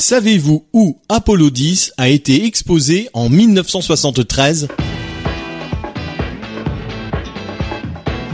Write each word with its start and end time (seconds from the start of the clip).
Savez-vous 0.00 0.64
où 0.72 0.96
Apollo 1.10 1.50
10 1.50 1.92
a 1.98 2.08
été 2.08 2.46
exposé 2.46 3.10
en 3.12 3.28
1973 3.28 4.68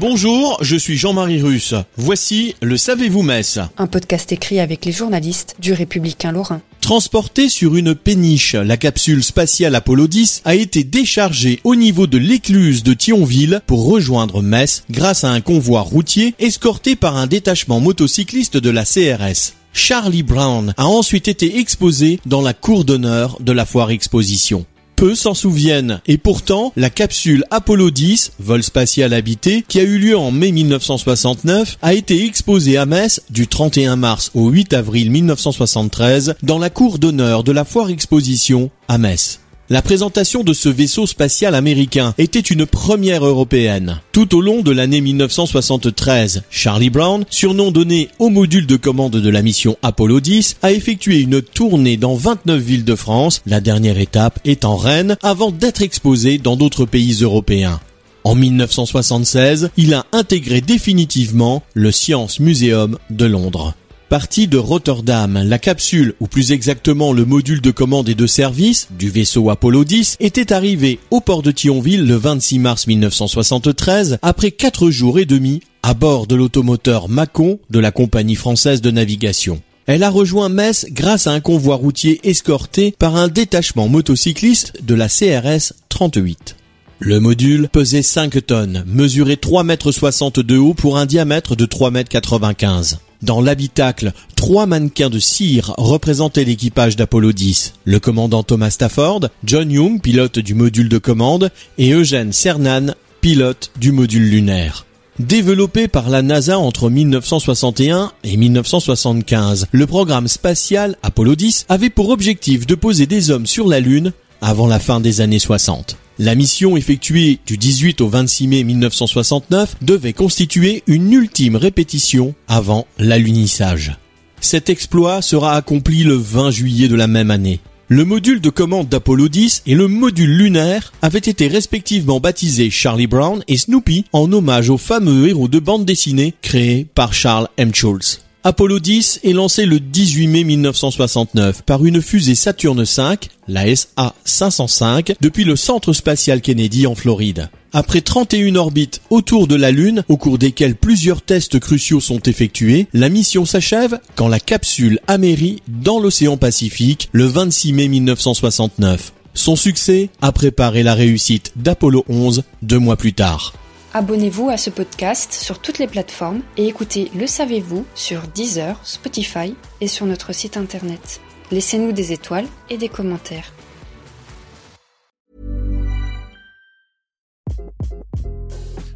Bonjour, 0.00 0.58
je 0.60 0.74
suis 0.74 0.96
Jean-Marie 0.96 1.40
Russe. 1.40 1.76
Voici 1.96 2.56
le 2.62 2.76
Savez-vous 2.76 3.22
Metz 3.22 3.60
Un 3.78 3.86
podcast 3.86 4.32
écrit 4.32 4.58
avec 4.58 4.84
les 4.84 4.90
journalistes 4.90 5.54
du 5.60 5.72
Républicain 5.72 6.32
Lorrain. 6.32 6.62
Transportée 6.80 7.48
sur 7.48 7.76
une 7.76 7.94
péniche, 7.94 8.54
la 8.56 8.76
capsule 8.76 9.22
spatiale 9.22 9.76
Apollo 9.76 10.08
10 10.08 10.42
a 10.44 10.56
été 10.56 10.82
déchargée 10.82 11.60
au 11.62 11.76
niveau 11.76 12.08
de 12.08 12.18
l'écluse 12.18 12.82
de 12.82 12.92
Thionville 12.92 13.60
pour 13.68 13.86
rejoindre 13.86 14.42
Metz 14.42 14.82
grâce 14.90 15.22
à 15.22 15.30
un 15.30 15.40
convoi 15.40 15.82
routier 15.82 16.34
escorté 16.40 16.96
par 16.96 17.16
un 17.16 17.28
détachement 17.28 17.78
motocycliste 17.78 18.56
de 18.56 18.70
la 18.70 18.84
CRS. 18.84 19.61
Charlie 19.72 20.22
Brown 20.22 20.74
a 20.76 20.86
ensuite 20.86 21.28
été 21.28 21.58
exposé 21.58 22.20
dans 22.26 22.42
la 22.42 22.54
cour 22.54 22.84
d'honneur 22.84 23.38
de 23.40 23.52
la 23.52 23.64
foire 23.64 23.90
exposition. 23.90 24.66
Peu 24.96 25.14
s'en 25.14 25.34
souviennent, 25.34 26.00
et 26.06 26.18
pourtant, 26.18 26.72
la 26.76 26.90
capsule 26.90 27.44
Apollo 27.50 27.90
10, 27.90 28.32
vol 28.38 28.62
spatial 28.62 29.12
habité, 29.12 29.64
qui 29.66 29.80
a 29.80 29.82
eu 29.82 29.98
lieu 29.98 30.16
en 30.16 30.30
mai 30.30 30.52
1969, 30.52 31.78
a 31.82 31.94
été 31.94 32.24
exposée 32.24 32.76
à 32.76 32.86
Metz 32.86 33.22
du 33.30 33.48
31 33.48 33.96
mars 33.96 34.30
au 34.34 34.48
8 34.50 34.74
avril 34.74 35.10
1973 35.10 36.34
dans 36.42 36.58
la 36.58 36.70
cour 36.70 36.98
d'honneur 36.98 37.42
de 37.42 37.50
la 37.50 37.64
foire 37.64 37.90
exposition 37.90 38.70
à 38.86 38.98
Metz. 38.98 39.41
La 39.70 39.80
présentation 39.80 40.42
de 40.42 40.52
ce 40.52 40.68
vaisseau 40.68 41.06
spatial 41.06 41.54
américain 41.54 42.14
était 42.18 42.40
une 42.40 42.66
première 42.66 43.24
européenne. 43.24 44.00
Tout 44.10 44.36
au 44.36 44.40
long 44.40 44.60
de 44.60 44.72
l'année 44.72 45.00
1973, 45.00 46.42
Charlie 46.50 46.90
Brown, 46.90 47.24
surnom 47.30 47.70
donné 47.70 48.08
au 48.18 48.28
module 48.28 48.66
de 48.66 48.76
commande 48.76 49.16
de 49.16 49.30
la 49.30 49.40
mission 49.40 49.76
Apollo 49.82 50.20
10, 50.20 50.56
a 50.62 50.72
effectué 50.72 51.20
une 51.20 51.40
tournée 51.40 51.96
dans 51.96 52.16
29 52.16 52.60
villes 52.60 52.84
de 52.84 52.96
France, 52.96 53.40
la 53.46 53.60
dernière 53.60 53.98
étape 53.98 54.40
étant 54.44 54.76
Rennes, 54.76 55.16
avant 55.22 55.52
d'être 55.52 55.82
exposé 55.82 56.38
dans 56.38 56.56
d'autres 56.56 56.84
pays 56.84 57.22
européens. 57.22 57.80
En 58.24 58.34
1976, 58.34 59.70
il 59.76 59.94
a 59.94 60.06
intégré 60.12 60.60
définitivement 60.60 61.62
le 61.74 61.90
Science 61.90 62.40
Museum 62.40 62.98
de 63.10 63.24
Londres. 63.26 63.74
Partie 64.12 64.46
de 64.46 64.58
Rotterdam, 64.58 65.42
la 65.42 65.58
capsule, 65.58 66.12
ou 66.20 66.26
plus 66.26 66.52
exactement 66.52 67.14
le 67.14 67.24
module 67.24 67.62
de 67.62 67.70
commande 67.70 68.10
et 68.10 68.14
de 68.14 68.26
service 68.26 68.88
du 68.90 69.08
vaisseau 69.08 69.48
Apollo 69.48 69.84
10, 69.84 70.18
était 70.20 70.52
arrivée 70.52 70.98
au 71.10 71.22
port 71.22 71.40
de 71.40 71.50
Thionville 71.50 72.06
le 72.06 72.16
26 72.16 72.58
mars 72.58 72.86
1973, 72.86 74.18
après 74.20 74.50
quatre 74.50 74.90
jours 74.90 75.18
et 75.18 75.24
demi 75.24 75.62
à 75.82 75.94
bord 75.94 76.26
de 76.26 76.36
l'automoteur 76.36 77.08
Macon 77.08 77.58
de 77.70 77.78
la 77.78 77.90
compagnie 77.90 78.34
française 78.34 78.82
de 78.82 78.90
navigation. 78.90 79.62
Elle 79.86 80.02
a 80.02 80.10
rejoint 80.10 80.50
Metz 80.50 80.84
grâce 80.90 81.26
à 81.26 81.32
un 81.32 81.40
convoi 81.40 81.76
routier 81.76 82.20
escorté 82.22 82.94
par 82.98 83.16
un 83.16 83.28
détachement 83.28 83.88
motocycliste 83.88 84.74
de 84.82 84.94
la 84.94 85.08
CRS 85.08 85.72
38. 85.88 86.56
Le 86.98 87.18
module 87.18 87.70
pesait 87.70 88.02
5 88.02 88.44
tonnes, 88.44 88.84
mesurait 88.86 89.36
3,60 89.36 90.40
m 90.40 90.46
de 90.46 90.58
haut 90.58 90.74
pour 90.74 90.98
un 90.98 91.06
diamètre 91.06 91.56
de 91.56 91.64
3,95 91.64 92.92
m. 92.92 92.98
Dans 93.22 93.40
l'habitacle, 93.40 94.12
trois 94.34 94.66
mannequins 94.66 95.08
de 95.08 95.20
cire 95.20 95.74
représentaient 95.78 96.44
l'équipage 96.44 96.96
d'Apollo 96.96 97.30
10. 97.30 97.74
Le 97.84 98.00
commandant 98.00 98.42
Thomas 98.42 98.70
Stafford, 98.70 99.28
John 99.44 99.70
Young, 99.70 100.00
pilote 100.00 100.40
du 100.40 100.54
module 100.54 100.88
de 100.88 100.98
commande, 100.98 101.50
et 101.78 101.92
Eugène 101.92 102.32
Cernan, 102.32 102.96
pilote 103.20 103.70
du 103.78 103.92
module 103.92 104.28
lunaire. 104.28 104.86
Développé 105.20 105.86
par 105.86 106.10
la 106.10 106.22
NASA 106.22 106.58
entre 106.58 106.90
1961 106.90 108.10
et 108.24 108.36
1975, 108.36 109.68
le 109.70 109.86
programme 109.86 110.26
spatial 110.26 110.96
Apollo 111.04 111.36
10 111.36 111.66
avait 111.68 111.90
pour 111.90 112.08
objectif 112.08 112.66
de 112.66 112.74
poser 112.74 113.06
des 113.06 113.30
hommes 113.30 113.46
sur 113.46 113.68
la 113.68 113.78
Lune 113.78 114.12
avant 114.40 114.66
la 114.66 114.80
fin 114.80 114.98
des 114.98 115.20
années 115.20 115.38
60. 115.38 115.96
La 116.24 116.36
mission 116.36 116.76
effectuée 116.76 117.40
du 117.44 117.58
18 117.58 118.00
au 118.00 118.06
26 118.06 118.46
mai 118.46 118.62
1969 118.62 119.78
devait 119.82 120.12
constituer 120.12 120.84
une 120.86 121.12
ultime 121.12 121.56
répétition 121.56 122.32
avant 122.46 122.86
l'alunissage. 122.96 123.96
Cet 124.40 124.70
exploit 124.70 125.20
sera 125.20 125.56
accompli 125.56 126.04
le 126.04 126.14
20 126.14 126.52
juillet 126.52 126.86
de 126.86 126.94
la 126.94 127.08
même 127.08 127.32
année. 127.32 127.58
Le 127.88 128.04
module 128.04 128.40
de 128.40 128.50
commande 128.50 128.88
d'Apollo 128.88 129.26
10 129.26 129.64
et 129.66 129.74
le 129.74 129.88
module 129.88 130.30
lunaire 130.30 130.92
avaient 131.02 131.18
été 131.18 131.48
respectivement 131.48 132.20
baptisés 132.20 132.70
Charlie 132.70 133.08
Brown 133.08 133.42
et 133.48 133.58
Snoopy 133.58 134.04
en 134.12 134.32
hommage 134.32 134.70
aux 134.70 134.78
fameux 134.78 135.26
héros 135.26 135.48
de 135.48 135.58
bande 135.58 135.84
dessinée 135.84 136.34
créés 136.40 136.86
par 136.94 137.14
Charles 137.14 137.48
M. 137.56 137.74
Schulz. 137.74 138.20
Apollo 138.44 138.80
10 138.80 139.20
est 139.22 139.34
lancé 139.34 139.66
le 139.66 139.78
18 139.78 140.26
mai 140.26 140.42
1969 140.42 141.62
par 141.62 141.84
une 141.84 142.02
fusée 142.02 142.34
Saturne 142.34 142.82
V, 142.82 143.02
la 143.46 143.66
SA-505, 143.66 145.14
depuis 145.20 145.44
le 145.44 145.54
Centre 145.54 145.92
spatial 145.92 146.40
Kennedy 146.40 146.88
en 146.88 146.96
Floride. 146.96 147.50
Après 147.72 148.00
31 148.00 148.56
orbites 148.56 149.00
autour 149.10 149.46
de 149.46 149.54
la 149.54 149.70
Lune, 149.70 150.02
au 150.08 150.16
cours 150.16 150.38
desquelles 150.38 150.74
plusieurs 150.74 151.22
tests 151.22 151.60
cruciaux 151.60 152.00
sont 152.00 152.18
effectués, 152.18 152.88
la 152.92 153.10
mission 153.10 153.44
s'achève 153.44 154.00
quand 154.16 154.26
la 154.26 154.40
capsule 154.40 154.98
amérit 155.06 155.62
dans 155.68 156.00
l'océan 156.00 156.36
Pacifique 156.36 157.10
le 157.12 157.26
26 157.26 157.72
mai 157.74 157.86
1969. 157.86 159.12
Son 159.34 159.54
succès 159.54 160.10
a 160.20 160.32
préparé 160.32 160.82
la 160.82 160.94
réussite 160.94 161.52
d'Apollo 161.54 162.04
11 162.08 162.42
deux 162.62 162.80
mois 162.80 162.96
plus 162.96 163.12
tard. 163.12 163.52
Abonnez-vous 163.94 164.48
à 164.48 164.56
ce 164.56 164.70
podcast 164.70 165.34
sur 165.34 165.58
toutes 165.58 165.78
les 165.78 165.86
plateformes 165.86 166.40
et 166.56 166.66
écoutez 166.66 167.10
Le 167.14 167.26
Savez-vous 167.26 167.84
sur 167.94 168.22
Deezer, 168.22 168.80
Spotify 168.84 169.54
et 169.82 169.86
sur 169.86 170.06
notre 170.06 170.32
site 170.32 170.56
internet. 170.56 171.20
Laissez-nous 171.50 171.92
des 171.92 172.12
étoiles 172.12 172.46
et 172.70 172.78
des 172.78 172.88
commentaires. 172.88 173.52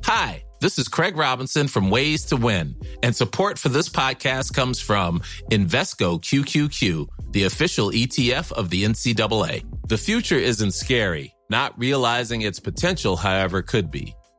Hi, 0.05 0.43
this 0.63 0.79
is 0.79 0.89
Craig 0.89 1.15
Robinson 1.15 1.69
from 1.69 1.91
Ways 1.91 2.25
to 2.31 2.37
Win, 2.37 2.75
and 3.03 3.13
support 3.13 3.59
for 3.59 3.69
this 3.69 3.91
podcast 3.91 4.55
comes 4.55 4.81
from 4.81 5.21
Invesco 5.51 6.19
QQQ, 6.19 7.07
the 7.33 7.45
official 7.45 7.91
ETF 7.91 8.51
of 8.53 8.71
the 8.71 8.85
NCAA. 8.85 9.63
The 9.89 9.99
future 9.99 10.39
isn't 10.39 10.73
scary. 10.73 11.35
Not 11.51 11.79
realizing 11.79 12.43
its 12.43 12.59
potential, 12.59 13.17
however, 13.17 13.61
could 13.61 13.91
be. 13.91 14.15